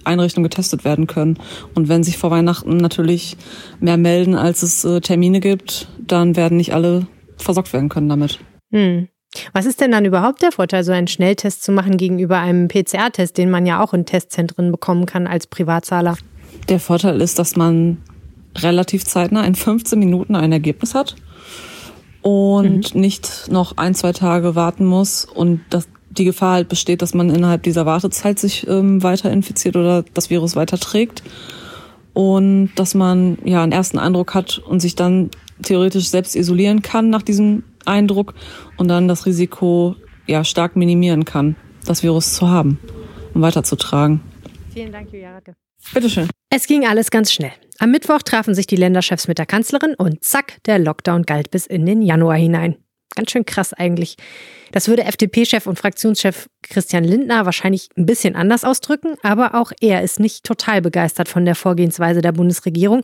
Einrichtungen 0.05 0.49
getestet 0.49 0.85
werden 0.85 1.07
können. 1.07 1.39
Und 1.75 1.89
wenn 1.89 2.05
sich 2.05 2.19
vor 2.19 2.31
Weihnachten 2.31 2.77
natürlich 2.77 3.37
mehr 3.81 3.97
melden, 3.97 4.35
als 4.35 4.63
es 4.63 4.85
äh, 4.85 5.01
Termine 5.01 5.41
gibt, 5.41 5.89
dann 5.99 6.37
werden 6.37 6.57
nicht 6.57 6.75
alle 6.75 7.07
versorgt 7.37 7.73
werden 7.73 7.89
können 7.89 8.09
damit. 8.09 8.39
Hm. 8.73 9.09
Was 9.53 9.65
ist 9.65 9.81
denn 9.81 9.93
dann 9.93 10.05
überhaupt 10.05 10.43
der 10.43 10.53
Vorteil, 10.53 10.85
so 10.85 10.93
einen 10.93 11.09
Schnelltest 11.09 11.63
zu 11.63 11.73
machen 11.73 11.97
gegenüber 11.97 12.39
einem 12.39 12.69
PCR-Test, 12.69 13.39
den 13.39 13.51
man 13.51 13.65
ja 13.65 13.83
auch 13.83 13.95
in 13.95 14.05
Testzentren 14.05 14.71
bekommen 14.71 15.07
kann 15.07 15.27
als 15.27 15.47
Privatzahler? 15.47 16.17
Der 16.69 16.81
Vorteil 16.81 17.21
ist, 17.21 17.39
dass 17.39 17.57
man 17.57 17.99
relativ 18.59 19.05
zeitnah 19.05 19.45
in 19.45 19.55
15 19.55 19.99
Minuten 19.99 20.37
ein 20.37 20.53
Ergebnis 20.53 20.95
hat 20.95 21.17
und 22.21 22.95
mhm. 22.95 23.01
nicht 23.01 23.49
noch 23.51 23.79
ein, 23.79 23.95
zwei 23.95 24.13
Tage 24.13 24.55
warten 24.55 24.85
muss 24.85 25.25
und 25.25 25.61
das 25.71 25.89
die 26.19 26.25
Gefahr 26.25 26.55
halt 26.55 26.69
besteht, 26.69 27.03
dass 27.03 27.15
man 27.15 27.31
innerhalb 27.31 27.63
dieser 27.63 27.87
Wartezeit 27.87 28.39
sich 28.39 28.67
ähm, 28.69 29.03
weiter 29.03 29.31
infiziert 29.31 29.77
oder 29.77 30.05
das 30.15 30.31
Virus 30.31 30.57
weiter 30.57 30.79
trägt. 30.79 31.23
Und 32.13 32.71
dass 32.77 32.95
man 32.95 33.39
ja 33.45 33.63
einen 33.63 33.73
ersten 33.73 33.99
Eindruck 33.99 34.35
hat 34.35 34.59
und 34.59 34.81
sich 34.81 34.95
dann 34.95 35.31
theoretisch 35.63 36.09
selbst 36.09 36.37
isolieren 36.37 36.83
kann 36.83 37.09
nach 37.09 37.23
diesem 37.23 37.65
Eindruck 37.87 38.35
und 38.77 38.89
dann 38.89 39.09
das 39.09 39.25
Risiko 39.25 39.97
ja 40.27 40.45
stark 40.45 40.77
minimieren 40.77 41.25
kann, 41.25 41.57
das 41.87 42.03
Virus 42.03 42.35
zu 42.35 42.49
haben 42.49 42.79
und 43.33 43.41
weiterzutragen. 43.41 44.21
Vielen 44.73 44.93
Dank, 44.93 45.13
Julia 45.13 45.33
Racke. 45.33 45.55
Bitteschön. 45.95 46.29
Es 46.51 46.67
ging 46.67 46.87
alles 46.87 47.11
ganz 47.11 47.33
schnell. 47.33 47.53
Am 47.79 47.91
Mittwoch 47.91 48.23
trafen 48.23 48.55
sich 48.55 48.67
die 48.67 48.77
Länderchefs 48.77 49.27
mit 49.27 49.39
der 49.39 49.47
Kanzlerin 49.47 49.95
und 49.95 50.23
zack, 50.23 50.59
der 50.67 50.79
Lockdown 50.79 51.23
galt 51.23 51.51
bis 51.51 51.67
in 51.67 51.87
den 51.87 52.03
Januar 52.03 52.37
hinein. 52.37 52.77
Ganz 53.15 53.31
schön 53.31 53.45
krass 53.45 53.73
eigentlich. 53.73 54.17
Das 54.73 54.89
würde 54.89 55.05
FDP-Chef 55.05 55.67
und 55.67 55.79
Fraktionschef 55.79 56.49
Christian 56.63 57.05
Lindner 57.05 57.45
wahrscheinlich 57.45 57.89
ein 57.97 58.07
bisschen 58.07 58.35
anders 58.37 58.65
ausdrücken, 58.65 59.17
aber 59.23 59.55
auch 59.55 59.73
er 59.81 60.03
ist 60.03 60.19
nicht 60.19 60.45
total 60.45 60.81
begeistert 60.81 61.29
von 61.29 61.45
der 61.45 61.55
Vorgehensweise 61.55 62.23
der 62.23 62.33
Bundesregierung 62.33 63.03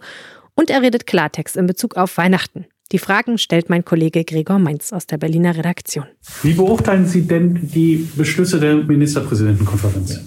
und 0.54 0.70
er 0.70 0.82
redet 0.82 1.06
Klartext 1.06 1.56
in 1.56 1.66
Bezug 1.66 1.96
auf 1.96 2.16
Weihnachten. 2.16 2.66
Die 2.90 2.98
Fragen 2.98 3.36
stellt 3.36 3.68
mein 3.68 3.84
Kollege 3.84 4.24
Gregor 4.24 4.58
Mainz 4.58 4.94
aus 4.94 5.06
der 5.06 5.18
Berliner 5.18 5.54
Redaktion. 5.54 6.06
Wie 6.42 6.54
beurteilen 6.54 7.06
Sie 7.06 7.26
denn 7.26 7.58
die 7.62 8.08
Beschlüsse 8.16 8.58
der 8.58 8.76
Ministerpräsidentenkonferenz? 8.76 10.20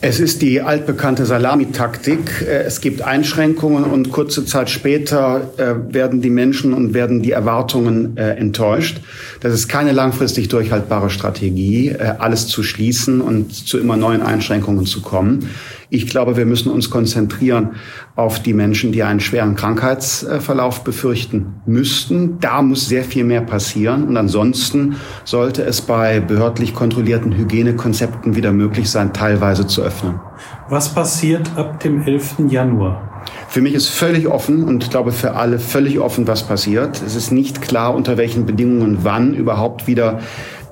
Es 0.00 0.20
ist 0.20 0.42
die 0.42 0.60
altbekannte 0.60 1.26
Salamitaktik. 1.26 2.46
Äh, 2.46 2.62
es 2.62 2.80
gibt 2.80 3.02
Einschränkungen 3.02 3.82
und 3.84 4.12
kurze 4.12 4.44
Zeit 4.44 4.70
später 4.70 5.50
äh, 5.56 5.92
werden 5.92 6.20
die 6.20 6.30
Menschen 6.30 6.72
und 6.72 6.94
werden 6.94 7.20
die 7.20 7.32
Erwartungen 7.32 8.16
äh, 8.16 8.34
enttäuscht. 8.34 9.00
Das 9.40 9.52
ist 9.52 9.66
keine 9.66 9.90
langfristig 9.90 10.48
durchhaltbare 10.48 11.10
Strategie, 11.10 11.94
alles 12.18 12.46
zu 12.46 12.62
schließen 12.62 13.20
und 13.20 13.52
zu 13.52 13.78
immer 13.78 13.96
neuen 13.96 14.22
Einschränkungen 14.22 14.86
zu 14.86 15.02
kommen. 15.02 15.50
Ich 15.90 16.06
glaube, 16.06 16.36
wir 16.36 16.44
müssen 16.44 16.70
uns 16.70 16.90
konzentrieren 16.90 17.76
auf 18.14 18.42
die 18.42 18.52
Menschen, 18.52 18.92
die 18.92 19.02
einen 19.02 19.20
schweren 19.20 19.54
Krankheitsverlauf 19.54 20.84
befürchten 20.84 21.62
müssten. 21.64 22.38
Da 22.40 22.60
muss 22.60 22.88
sehr 22.88 23.04
viel 23.04 23.24
mehr 23.24 23.40
passieren. 23.40 24.06
Und 24.06 24.18
ansonsten 24.18 24.96
sollte 25.24 25.62
es 25.62 25.80
bei 25.80 26.20
behördlich 26.20 26.74
kontrollierten 26.74 27.34
Hygienekonzepten 27.34 28.36
wieder 28.36 28.52
möglich 28.52 28.90
sein, 28.90 29.14
teilweise 29.14 29.66
zu 29.66 29.82
öffnen. 29.82 30.20
Was 30.68 30.94
passiert 30.94 31.50
ab 31.56 31.80
dem 31.80 32.02
11. 32.02 32.34
Januar? 32.50 33.08
Für 33.48 33.62
mich 33.62 33.72
ist 33.72 33.88
völlig 33.88 34.28
offen 34.28 34.64
und 34.64 34.84
ich 34.84 34.90
glaube 34.90 35.12
für 35.12 35.34
alle 35.34 35.58
völlig 35.58 35.98
offen, 35.98 36.26
was 36.26 36.46
passiert. 36.46 37.02
Es 37.02 37.14
ist 37.14 37.32
nicht 37.32 37.62
klar, 37.62 37.94
unter 37.94 38.18
welchen 38.18 38.44
Bedingungen 38.44 38.98
wann 39.02 39.32
überhaupt 39.32 39.86
wieder 39.86 40.20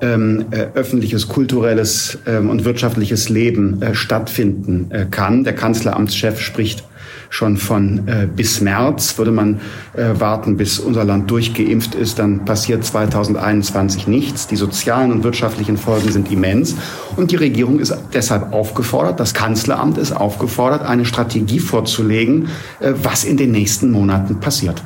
ähm, 0.01 0.45
äh, 0.51 0.67
öffentliches, 0.73 1.27
kulturelles 1.27 2.19
ähm, 2.25 2.49
und 2.49 2.65
wirtschaftliches 2.65 3.29
Leben 3.29 3.81
äh, 3.81 3.95
stattfinden 3.95 4.91
äh, 4.91 5.05
kann. 5.09 5.43
Der 5.43 5.53
Kanzleramtschef 5.53 6.39
spricht 6.39 6.83
schon 7.29 7.57
von 7.57 8.07
äh, 8.07 8.27
bis 8.33 8.61
März. 8.61 9.17
Würde 9.17 9.31
man 9.31 9.59
äh, 9.93 10.19
warten, 10.19 10.57
bis 10.57 10.79
unser 10.79 11.03
Land 11.03 11.29
durchgeimpft 11.29 11.95
ist, 11.95 12.19
dann 12.19 12.45
passiert 12.45 12.83
2021 12.83 14.07
nichts. 14.07 14.47
Die 14.47 14.55
sozialen 14.55 15.11
und 15.11 15.23
wirtschaftlichen 15.23 15.77
Folgen 15.77 16.11
sind 16.11 16.31
immens. 16.31 16.75
Und 17.15 17.31
die 17.31 17.35
Regierung 17.35 17.79
ist 17.79 17.95
deshalb 18.13 18.53
aufgefordert, 18.53 19.19
das 19.19 19.33
Kanzleramt 19.33 19.97
ist 19.97 20.11
aufgefordert, 20.11 20.83
eine 20.83 21.05
Strategie 21.05 21.59
vorzulegen, 21.59 22.47
äh, 22.79 22.93
was 23.01 23.23
in 23.23 23.37
den 23.37 23.51
nächsten 23.51 23.91
Monaten 23.91 24.39
passiert. 24.39 24.83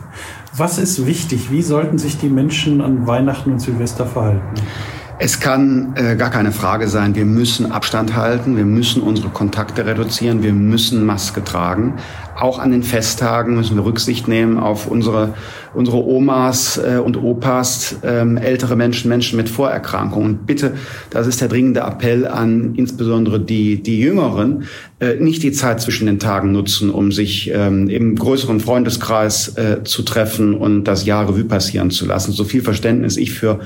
Was 0.56 0.78
ist 0.80 1.06
wichtig? 1.06 1.50
Wie 1.50 1.62
sollten 1.62 1.98
sich 1.98 2.18
die 2.18 2.28
Menschen 2.28 2.82
an 2.82 3.08
Weihnachten 3.08 3.54
und 3.54 3.60
Silvester 3.60 4.06
verhalten? 4.06 4.42
Es 5.24 5.40
kann 5.40 5.94
äh, 5.98 6.16
gar 6.16 6.32
keine 6.32 6.52
Frage 6.52 6.88
sein, 6.88 7.14
wir 7.14 7.26
müssen 7.26 7.72
Abstand 7.72 8.16
halten, 8.16 8.58
wir 8.58 8.66
müssen 8.66 9.04
unsere 9.04 9.30
Kontakte 9.30 9.86
reduzieren, 9.86 10.42
wir 10.42 10.52
müssen 10.52 11.06
Maske 11.06 11.44
tragen. 11.44 11.98
Auch 12.36 12.58
an 12.58 12.72
den 12.72 12.82
Festtagen 12.82 13.54
müssen 13.54 13.76
wir 13.76 13.86
Rücksicht 13.86 14.28
nehmen 14.28 14.58
auf 14.58 14.88
unsere, 14.88 15.36
unsere 15.76 16.04
Omas 16.04 16.78
äh, 16.80 16.98
und 16.98 17.18
Opas, 17.18 17.98
ähm, 18.02 18.38
ältere 18.38 18.76
Menschen, 18.76 19.10
Menschen 19.10 19.38
mit 19.38 19.48
Vorerkrankungen. 19.48 20.26
Und 20.26 20.48
bitte, 20.48 20.74
das 21.12 21.28
ist 21.28 21.40
der 21.40 21.50
dringende 21.50 21.82
Appell 21.82 22.26
an 22.26 22.74
insbesondere 22.74 23.40
die, 23.40 23.84
die 23.84 24.00
Jüngeren, 24.00 24.64
nicht 25.20 25.42
die 25.44 25.52
Zeit 25.52 25.82
zwischen 25.82 26.06
den 26.06 26.20
Tagen 26.20 26.52
nutzen, 26.52 26.92
um 26.92 27.12
sich 27.12 27.52
ähm, 27.54 27.90
im 27.90 28.16
größeren 28.16 28.60
Freundeskreis 28.60 29.58
äh, 29.58 29.84
zu 29.84 30.04
treffen 30.04 30.54
und 30.54 30.84
das 30.84 31.06
Jahr 31.06 31.28
Revue 31.28 31.46
passieren 31.46 31.90
zu 31.92 32.06
lassen. 32.06 32.32
So 32.32 32.44
viel 32.44 32.62
Verständnis 32.62 33.18
ich 33.18 33.32
für 33.32 33.60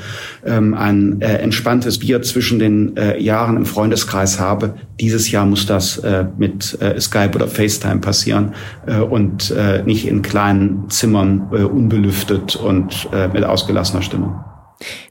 ähm, 0.45 0.73
ein 0.73 1.21
äh, 1.21 1.37
entspanntes 1.37 1.99
Bier 1.99 2.21
zwischen 2.21 2.59
den 2.59 2.95
äh, 2.97 3.21
Jahren 3.21 3.57
im 3.57 3.65
Freundeskreis 3.65 4.39
habe. 4.39 4.75
Dieses 4.99 5.29
Jahr 5.29 5.45
muss 5.45 5.65
das 5.65 5.97
äh, 5.99 6.25
mit 6.37 6.77
äh, 6.81 6.99
Skype 6.99 7.31
oder 7.35 7.47
FaceTime 7.47 7.99
passieren 7.99 8.53
äh, 8.87 8.99
und 8.99 9.51
äh, 9.51 9.83
nicht 9.83 10.07
in 10.07 10.21
kleinen 10.21 10.89
Zimmern 10.89 11.49
äh, 11.51 11.63
unbelüftet 11.63 12.55
und 12.55 13.09
äh, 13.13 13.27
mit 13.27 13.43
ausgelassener 13.43 14.01
Stimmung. 14.01 14.39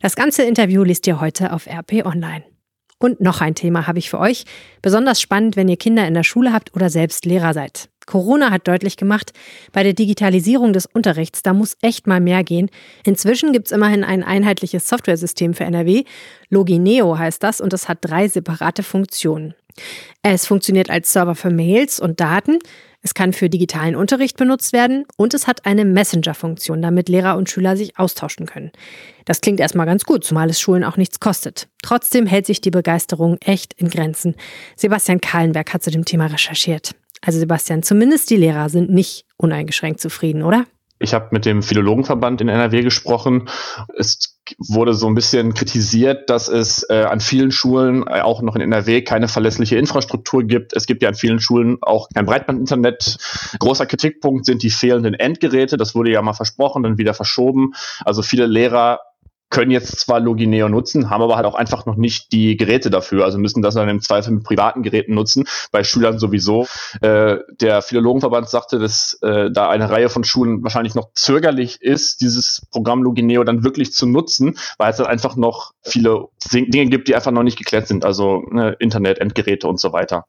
Das 0.00 0.16
ganze 0.16 0.42
Interview 0.42 0.84
liest 0.84 1.06
ihr 1.06 1.20
heute 1.20 1.52
auf 1.52 1.66
RP 1.66 2.04
Online. 2.04 2.53
Und 2.98 3.20
noch 3.20 3.40
ein 3.40 3.54
Thema 3.54 3.86
habe 3.86 3.98
ich 3.98 4.08
für 4.08 4.18
euch. 4.18 4.44
Besonders 4.80 5.20
spannend, 5.20 5.56
wenn 5.56 5.68
ihr 5.68 5.76
Kinder 5.76 6.06
in 6.06 6.14
der 6.14 6.22
Schule 6.22 6.52
habt 6.52 6.74
oder 6.74 6.90
selbst 6.90 7.26
Lehrer 7.26 7.52
seid. 7.52 7.88
Corona 8.06 8.50
hat 8.50 8.68
deutlich 8.68 8.96
gemacht, 8.96 9.32
bei 9.72 9.82
der 9.82 9.94
Digitalisierung 9.94 10.72
des 10.72 10.86
Unterrichts, 10.86 11.42
da 11.42 11.54
muss 11.54 11.76
echt 11.80 12.06
mal 12.06 12.20
mehr 12.20 12.44
gehen. 12.44 12.70
Inzwischen 13.04 13.52
gibt 13.52 13.66
es 13.66 13.72
immerhin 13.72 14.04
ein 14.04 14.22
einheitliches 14.22 14.88
Softwaresystem 14.88 15.54
für 15.54 15.64
NRW. 15.64 16.04
Logineo 16.50 17.18
heißt 17.18 17.42
das 17.42 17.60
und 17.60 17.72
es 17.72 17.88
hat 17.88 17.98
drei 18.02 18.28
separate 18.28 18.82
Funktionen. 18.82 19.54
Es 20.22 20.46
funktioniert 20.46 20.90
als 20.90 21.12
Server 21.12 21.34
für 21.34 21.50
Mails 21.50 22.00
und 22.00 22.20
Daten. 22.20 22.58
Es 23.02 23.12
kann 23.12 23.34
für 23.34 23.50
digitalen 23.50 23.96
Unterricht 23.96 24.38
benutzt 24.38 24.72
werden 24.72 25.04
und 25.18 25.34
es 25.34 25.46
hat 25.46 25.66
eine 25.66 25.84
Messenger-Funktion, 25.84 26.80
damit 26.80 27.10
Lehrer 27.10 27.36
und 27.36 27.50
Schüler 27.50 27.76
sich 27.76 27.98
austauschen 27.98 28.46
können. 28.46 28.72
Das 29.26 29.42
klingt 29.42 29.60
erstmal 29.60 29.84
ganz 29.84 30.04
gut, 30.04 30.24
zumal 30.24 30.48
es 30.48 30.58
Schulen 30.58 30.84
auch 30.84 30.96
nichts 30.96 31.20
kostet. 31.20 31.68
Trotzdem 31.82 32.24
hält 32.24 32.46
sich 32.46 32.62
die 32.62 32.70
Begeisterung 32.70 33.36
echt 33.44 33.74
in 33.74 33.90
Grenzen. 33.90 34.36
Sebastian 34.74 35.20
Kahlenberg 35.20 35.74
hat 35.74 35.82
zu 35.82 35.90
dem 35.90 36.06
Thema 36.06 36.26
recherchiert. 36.26 36.92
Also 37.20 37.38
Sebastian, 37.38 37.82
zumindest 37.82 38.30
die 38.30 38.36
Lehrer 38.36 38.70
sind 38.70 38.88
nicht 38.88 39.26
uneingeschränkt 39.36 40.00
zufrieden, 40.00 40.42
oder? 40.42 40.64
Ich 40.98 41.12
habe 41.12 41.28
mit 41.32 41.44
dem 41.44 41.62
Philologenverband 41.62 42.40
in 42.40 42.48
NRW 42.48 42.82
gesprochen. 42.82 43.50
Es 43.98 44.23
wurde 44.58 44.94
so 44.94 45.06
ein 45.06 45.14
bisschen 45.14 45.54
kritisiert, 45.54 46.28
dass 46.30 46.48
es 46.48 46.86
äh, 46.90 47.04
an 47.04 47.20
vielen 47.20 47.50
Schulen, 47.50 48.06
äh, 48.06 48.20
auch 48.20 48.42
noch 48.42 48.54
in 48.56 48.62
NRW, 48.62 49.02
keine 49.02 49.28
verlässliche 49.28 49.76
Infrastruktur 49.76 50.44
gibt. 50.44 50.74
Es 50.74 50.86
gibt 50.86 51.02
ja 51.02 51.08
an 51.08 51.14
vielen 51.14 51.40
Schulen 51.40 51.78
auch 51.82 52.08
kein 52.14 52.26
Breitbandinternet. 52.26 53.18
Großer 53.58 53.86
Kritikpunkt 53.86 54.46
sind 54.46 54.62
die 54.62 54.70
fehlenden 54.70 55.14
Endgeräte. 55.14 55.76
Das 55.76 55.94
wurde 55.94 56.10
ja 56.10 56.22
mal 56.22 56.34
versprochen, 56.34 56.82
dann 56.82 56.98
wieder 56.98 57.14
verschoben. 57.14 57.72
Also 58.04 58.22
viele 58.22 58.46
Lehrer 58.46 59.00
können 59.54 59.70
jetzt 59.70 60.00
zwar 60.00 60.18
Logineo 60.18 60.68
nutzen, 60.68 61.10
haben 61.10 61.22
aber 61.22 61.36
halt 61.36 61.46
auch 61.46 61.54
einfach 61.54 61.86
noch 61.86 61.94
nicht 61.94 62.32
die 62.32 62.56
Geräte 62.56 62.90
dafür, 62.90 63.24
also 63.24 63.38
müssen 63.38 63.62
das 63.62 63.74
dann 63.74 63.88
im 63.88 64.00
Zweifel 64.00 64.32
mit 64.32 64.42
privaten 64.42 64.82
Geräten 64.82 65.14
nutzen, 65.14 65.44
bei 65.70 65.84
Schülern 65.84 66.18
sowieso. 66.18 66.66
Äh, 67.00 67.36
der 67.60 67.80
Philologenverband 67.80 68.48
sagte, 68.48 68.80
dass 68.80 69.16
äh, 69.22 69.52
da 69.52 69.70
eine 69.70 69.88
Reihe 69.88 70.08
von 70.08 70.24
Schulen 70.24 70.64
wahrscheinlich 70.64 70.96
noch 70.96 71.12
zögerlich 71.14 71.80
ist, 71.80 72.20
dieses 72.20 72.66
Programm 72.72 73.04
Logineo 73.04 73.44
dann 73.44 73.62
wirklich 73.62 73.92
zu 73.92 74.06
nutzen, 74.06 74.58
weil 74.78 74.90
es 74.90 74.96
dann 74.96 75.06
einfach 75.06 75.36
noch 75.36 75.70
viele 75.82 76.26
Dinge 76.52 76.90
gibt, 76.90 77.06
die 77.06 77.14
einfach 77.14 77.30
noch 77.30 77.44
nicht 77.44 77.56
geklärt 77.56 77.86
sind, 77.86 78.04
also 78.04 78.42
ne, 78.50 78.74
Internet, 78.80 79.18
Endgeräte 79.20 79.68
und 79.68 79.78
so 79.78 79.92
weiter. 79.92 80.24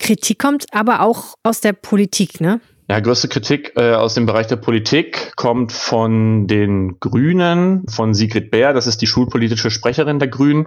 Kritik 0.00 0.40
kommt 0.40 0.66
aber 0.72 1.02
auch 1.02 1.34
aus 1.44 1.60
der 1.60 1.72
Politik, 1.72 2.40
ne? 2.40 2.60
Ja, 2.90 2.98
größte 2.98 3.28
Kritik 3.28 3.74
äh, 3.76 3.92
aus 3.92 4.14
dem 4.14 4.26
Bereich 4.26 4.48
der 4.48 4.56
Politik 4.56 5.36
kommt 5.36 5.70
von 5.70 6.48
den 6.48 6.98
Grünen, 6.98 7.86
von 7.86 8.14
Sigrid 8.14 8.50
Bär, 8.50 8.72
das 8.72 8.88
ist 8.88 9.00
die 9.00 9.06
schulpolitische 9.06 9.70
Sprecherin 9.70 10.18
der 10.18 10.26
Grünen. 10.26 10.66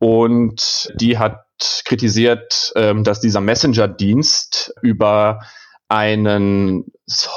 Und 0.00 0.92
die 0.96 1.18
hat 1.18 1.44
kritisiert, 1.84 2.72
ähm, 2.74 3.04
dass 3.04 3.20
dieser 3.20 3.40
Messenger-Dienst 3.40 4.74
über 4.82 5.38
einen 5.86 6.84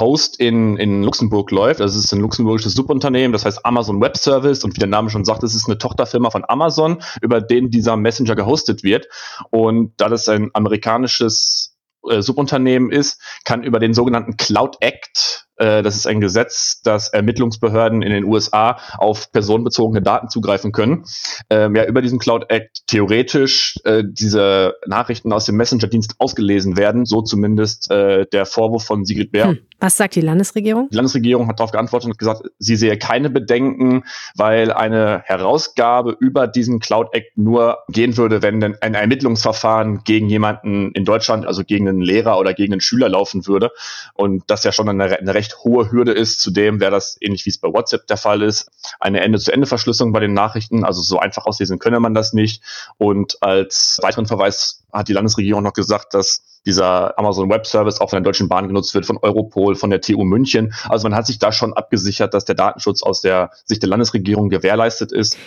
Host 0.00 0.40
in, 0.40 0.76
in 0.76 1.04
Luxemburg 1.04 1.52
läuft. 1.52 1.78
Das 1.78 1.94
ist 1.94 2.12
ein 2.12 2.18
luxemburgisches 2.18 2.74
Subunternehmen, 2.74 3.32
das 3.32 3.44
heißt 3.44 3.64
Amazon 3.64 4.00
Web 4.00 4.16
Service 4.16 4.64
und 4.64 4.74
wie 4.74 4.80
der 4.80 4.88
Name 4.88 5.08
schon 5.08 5.24
sagt, 5.24 5.44
es 5.44 5.54
ist 5.54 5.68
eine 5.68 5.78
Tochterfirma 5.78 6.30
von 6.30 6.44
Amazon, 6.48 7.00
über 7.20 7.40
den 7.40 7.70
dieser 7.70 7.96
Messenger 7.96 8.34
gehostet 8.34 8.82
wird. 8.82 9.06
Und 9.50 9.92
da 9.98 10.08
das 10.08 10.28
ein 10.28 10.50
amerikanisches 10.52 11.75
äh, 12.10 12.22
Subunternehmen 12.22 12.90
ist, 12.90 13.20
kann 13.44 13.62
über 13.62 13.78
den 13.78 13.94
sogenannten 13.94 14.36
Cloud 14.36 14.76
Act 14.80 15.46
äh, 15.56 15.82
das 15.82 15.96
ist 15.96 16.06
ein 16.06 16.20
Gesetz, 16.20 16.82
dass 16.82 17.08
Ermittlungsbehörden 17.08 18.02
in 18.02 18.12
den 18.12 18.24
USA 18.24 18.78
auf 18.98 19.32
personenbezogene 19.32 20.02
Daten 20.02 20.28
zugreifen 20.28 20.72
können. 20.72 21.04
Ähm, 21.50 21.74
ja, 21.74 21.84
über 21.86 22.02
diesen 22.02 22.18
Cloud 22.18 22.46
Act 22.50 22.86
theoretisch 22.86 23.76
äh, 23.84 24.02
diese 24.06 24.74
Nachrichten 24.86 25.32
aus 25.32 25.46
dem 25.46 25.56
Messenger-Dienst 25.56 26.16
ausgelesen 26.18 26.76
werden, 26.76 27.06
so 27.06 27.22
zumindest 27.22 27.90
äh, 27.90 28.26
der 28.26 28.46
Vorwurf 28.46 28.84
von 28.84 29.04
Sigrid 29.04 29.32
Bär. 29.32 29.48
Hm. 29.48 29.58
Was 29.78 29.96
sagt 29.98 30.14
die 30.14 30.22
Landesregierung? 30.22 30.88
Die 30.90 30.96
Landesregierung 30.96 31.48
hat 31.48 31.60
darauf 31.60 31.70
geantwortet 31.70 32.10
und 32.10 32.18
gesagt, 32.18 32.42
sie 32.58 32.76
sehe 32.76 32.96
keine 32.96 33.28
Bedenken, 33.28 34.04
weil 34.34 34.72
eine 34.72 35.22
Herausgabe 35.24 36.16
über 36.18 36.46
diesen 36.46 36.80
Cloud 36.80 37.12
Act 37.12 37.36
nur 37.36 37.78
gehen 37.88 38.16
würde, 38.16 38.40
wenn 38.40 38.60
denn 38.60 38.76
ein 38.80 38.94
Ermittlungsverfahren 38.94 40.02
gegen 40.04 40.30
jemanden 40.30 40.92
in 40.92 41.04
Deutschland, 41.04 41.46
also 41.46 41.62
gegen 41.62 41.88
einen 41.88 42.00
Lehrer 42.00 42.38
oder 42.38 42.54
gegen 42.54 42.72
einen 42.72 42.80
Schüler 42.80 43.10
laufen 43.10 43.46
würde. 43.46 43.70
Und 44.14 44.44
das 44.46 44.64
ja 44.64 44.72
schon 44.72 44.88
eine, 44.88 45.04
eine 45.18 45.34
recht 45.34 45.58
hohe 45.58 45.90
Hürde 45.92 46.12
ist. 46.12 46.40
Zudem 46.40 46.80
wäre 46.80 46.90
das 46.90 47.18
ähnlich 47.20 47.44
wie 47.44 47.50
es 47.50 47.58
bei 47.58 47.68
WhatsApp 47.68 48.06
der 48.06 48.16
Fall 48.16 48.42
ist, 48.42 48.70
eine 48.98 49.20
Ende-zu-Ende-Verschlüsselung 49.20 50.12
bei 50.12 50.20
den 50.20 50.32
Nachrichten. 50.32 50.84
Also 50.84 51.02
so 51.02 51.18
einfach 51.18 51.44
auslesen 51.44 51.78
könne 51.78 52.00
man 52.00 52.14
das 52.14 52.32
nicht. 52.32 52.62
Und 52.96 53.42
als 53.42 53.98
weiteren 54.00 54.26
Verweis 54.26 54.84
hat 54.92 55.08
die 55.08 55.12
Landesregierung 55.12 55.62
noch 55.62 55.74
gesagt, 55.74 56.14
dass 56.14 56.55
dieser 56.66 57.18
Amazon 57.18 57.48
Web 57.48 57.66
Service 57.66 58.00
auch 58.00 58.10
von 58.10 58.22
der 58.22 58.24
Deutschen 58.24 58.48
Bahn 58.48 58.68
genutzt 58.68 58.94
wird, 58.94 59.06
von 59.06 59.18
Europol, 59.18 59.76
von 59.76 59.90
der 59.90 60.00
TU 60.00 60.24
München. 60.24 60.74
Also 60.88 61.08
man 61.08 61.16
hat 61.16 61.26
sich 61.26 61.38
da 61.38 61.52
schon 61.52 61.72
abgesichert, 61.72 62.34
dass 62.34 62.44
der 62.44 62.56
Datenschutz 62.56 63.02
aus 63.02 63.20
der 63.20 63.50
Sicht 63.64 63.82
der 63.82 63.88
Landesregierung 63.88 64.48
gewährleistet 64.48 65.12
ist. 65.12 65.38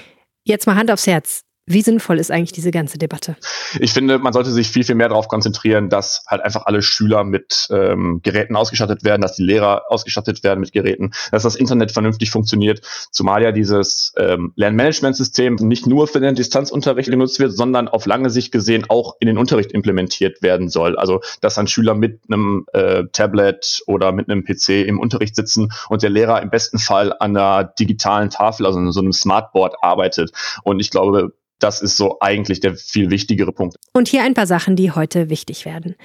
Jetzt 0.46 0.66
mal 0.66 0.76
Hand 0.76 0.90
aufs 0.90 1.06
Herz. 1.06 1.44
Wie 1.72 1.84
sinnvoll 1.84 2.18
ist 2.18 2.32
eigentlich 2.32 2.52
diese 2.52 2.72
ganze 2.72 2.98
Debatte? 2.98 3.36
Ich 3.80 3.94
finde, 3.94 4.18
man 4.18 4.34
sollte 4.34 4.50
sich 4.50 4.70
viel, 4.70 4.84
viel 4.84 4.96
mehr 4.96 5.10
darauf 5.10 5.28
konzentrieren, 5.28 5.88
dass 5.90 6.24
halt 6.28 6.42
einfach 6.42 6.66
alle 6.66 6.82
Schüler 6.82 7.24
mit 7.24 7.68
ähm, 7.70 8.22
Geräten 8.24 8.56
ausgestattet 8.56 9.04
werden, 9.04 9.22
dass 9.22 9.36
die 9.36 9.44
Lehrer 9.44 9.84
ausgestattet 9.90 10.44
werden 10.44 10.62
mit 10.62 10.72
Geräten, 10.72 11.12
dass 11.32 11.44
das 11.44 11.56
Internet 11.56 11.92
vernünftig 11.92 12.32
funktioniert, 12.32 12.82
zumal 13.12 13.44
ja 13.44 13.52
dieses 13.52 14.14
ähm, 14.18 14.52
Lernmanagementsystem 14.56 15.58
nicht 15.60 15.86
nur 15.86 16.08
für 16.08 16.20
den 16.20 16.34
Distanzunterricht 16.34 17.12
genutzt 17.12 17.40
wird, 17.40 17.54
sondern 17.54 17.88
auf 17.88 18.08
lange 18.08 18.32
Sicht 18.32 18.52
gesehen 18.52 18.86
auch 18.90 19.18
in 19.20 19.28
den 19.28 19.38
Unterricht 19.38 19.72
implementiert 19.72 20.42
werden 20.42 20.70
soll. 20.70 20.98
Also, 20.98 21.22
dass 21.40 21.54
dann 21.54 21.68
Schüler 21.68 21.94
mit 21.94 22.22
einem 22.32 22.66
äh, 22.74 23.04
Tablet 23.12 23.84
oder 23.86 24.12
mit 24.12 24.28
einem 24.28 24.44
PC 24.44 24.88
im 24.88 25.00
Unterricht 25.00 25.36
sitzen 25.36 25.72
und 25.88 26.02
der 26.02 26.10
Lehrer 26.10 26.42
im 26.42 26.50
besten 26.50 26.80
Fall 26.80 27.14
an 27.14 27.38
einer 27.38 27.64
digitalen 27.64 28.32
Tafel, 28.32 28.66
also 28.66 28.90
so 28.90 29.02
einem 29.02 29.14
Smartboard 29.14 29.76
arbeitet. 29.84 30.32
Und 30.64 30.80
ich 30.80 30.90
glaube, 30.90 31.32
das 31.60 31.82
ist 31.82 31.98
so 31.98 32.18
eigentlich 32.20 32.60
der 32.60 32.76
viel 32.76 33.10
wichtigere 33.10 33.52
Punkt. 33.52 33.78
Und 33.94 34.08
hier 34.08 34.24
ein 34.24 34.34
paar 34.34 34.48
Sachen, 34.48 34.76
die 34.76 34.92
heute 34.92 35.30
wichtig 35.30 35.66
werden. 35.66 35.96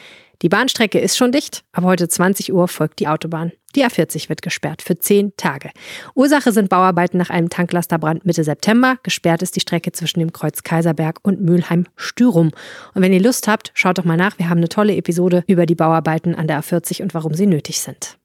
Die 0.43 0.49
Bahnstrecke 0.49 0.99
ist 0.99 1.17
schon 1.17 1.33
dicht, 1.33 1.65
aber 1.73 1.87
heute 1.87 2.09
20 2.09 2.53
Uhr 2.53 2.69
folgt 2.69 2.99
die 2.99 3.09
Autobahn. 3.09 3.53
Die 3.75 3.85
A40 3.85 4.29
wird 4.29 4.43
gesperrt 4.43 4.83
für 4.83 4.99
zehn 4.99 5.33
Tage. 5.37 5.71
Ursache 6.15 6.53
sind 6.53 6.69
Bauarbeiten 6.69 7.19
nach 7.19 7.31
einem 7.31 7.51
Tanklasterbrand 7.51 8.25
Mitte 8.25 8.45
September. 8.45 8.99
Gesperrt 9.03 9.43
ist 9.43 9.57
die 9.57 9.61
Strecke 9.61 9.93
zwischen 9.93 10.21
dem 10.21 10.33
Kreuz 10.33 10.63
Kaiserberg 10.63 11.19
und 11.23 11.41
Mülheim-Stürum. 11.41 12.53
Und 12.95 13.03
wenn 13.03 13.13
ihr 13.13 13.23
Lust 13.23 13.49
habt, 13.49 13.73
schaut 13.75 13.99
doch 13.99 14.05
mal 14.05 14.17
nach. 14.17 14.39
Wir 14.39 14.49
haben 14.49 14.59
eine 14.59 14.69
tolle 14.69 14.97
Episode 14.97 15.45
über 15.47 15.67
die 15.67 15.75
Bauarbeiten 15.75 16.35
an 16.35 16.47
der 16.47 16.63
A40 16.63 17.03
und 17.03 17.15
warum 17.15 17.35
sie 17.35 17.47
nötig 17.47 17.81
sind. 17.81 18.19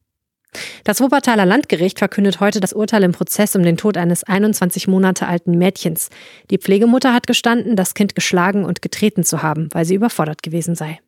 Das 0.84 1.02
Wuppertaler 1.02 1.46
Landgericht 1.46 2.00
verkündet 2.00 2.40
heute 2.40 2.60
das 2.60 2.74
Urteil 2.74 3.04
im 3.04 3.12
Prozess 3.12 3.56
um 3.56 3.64
den 3.64 3.78
Tod 3.78 3.98
eines 3.98 4.24
21 4.24 4.88
Monate 4.88 5.28
alten 5.28 5.58
Mädchens. 5.58 6.10
Die 6.50 6.58
Pflegemutter 6.58 7.14
hat 7.14 7.28
gestanden, 7.28 7.76
das 7.76 7.94
Kind 7.94 8.16
geschlagen 8.16 8.66
und 8.66 8.82
getreten 8.82 9.24
zu 9.24 9.44
haben, 9.44 9.70
weil 9.72 9.86
sie 9.86 9.96
überfordert 9.96 10.42
gewesen 10.42 10.76
sei. 10.76 11.00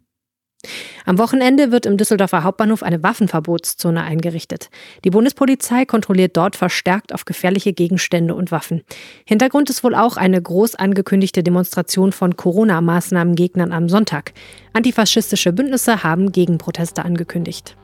Am 1.06 1.18
Wochenende 1.18 1.72
wird 1.72 1.88
im 1.88 1.98
Düsseldorfer 1.98 2.44
Hauptbahnhof 2.44 2.84
eine 2.84 3.02
Waffenverbotszone 3.02 4.04
eingerichtet. 4.04 4.70
Die 5.04 5.10
Bundespolizei 5.10 5.86
kontrolliert 5.86 6.38
dort 6.38 6.56
verstärkt 6.56 7.14
auf 7.14 7.26
gefährliche 7.26 7.74
Gegenstände 7.74 8.36
und 8.36 8.52
Waffen. 8.52 8.84
Hintergrund 9.26 9.72
ist 9.72 9.84
wohl 9.84 9.96
auch 9.96 10.18
eine 10.18 10.40
groß 10.40 10.76
angekündigte 10.76 11.42
Demonstration 11.42 12.12
von 12.12 12.38
Corona-Maßnahmengegnern 12.38 13.72
am 13.72 13.90
Sonntag. 13.90 14.34
Antifaschistische 14.74 15.52
Bündnisse 15.52 16.04
haben 16.04 16.32
Gegenproteste 16.32 17.04
angekündigt. 17.04 17.76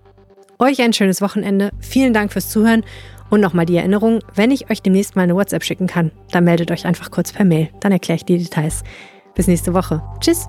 Euch 0.60 0.82
ein 0.82 0.94
schönes 0.94 1.22
Wochenende. 1.22 1.72
Vielen 1.80 2.14
Dank 2.14 2.34
fürs 2.34 2.50
Zuhören. 2.50 2.84
Und 3.30 3.42
nochmal 3.42 3.66
die 3.66 3.76
Erinnerung, 3.76 4.22
wenn 4.36 4.52
ich 4.52 4.70
euch 4.70 4.82
demnächst 4.82 5.16
mal 5.16 5.24
eine 5.24 5.36
WhatsApp 5.36 5.64
schicken 5.64 5.88
kann, 5.88 6.12
dann 6.32 6.46
meldet 6.46 6.72
euch 6.72 6.86
einfach 6.86 7.12
kurz 7.12 7.34
per 7.34 7.46
Mail. 7.46 7.70
Dann 7.82 7.92
erkläre 7.92 8.18
ich 8.18 8.26
die 8.26 8.38
Details. 8.38 8.84
Bis 9.36 9.48
nächste 9.48 9.74
Woche. 9.74 10.02
Tschüss. 10.20 10.48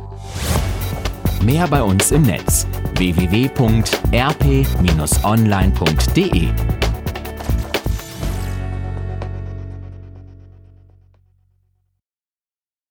Mehr 1.42 1.66
bei 1.68 1.82
uns 1.82 2.10
im 2.12 2.22
Netz 2.22 2.66
www.rp-online.de 2.96 4.08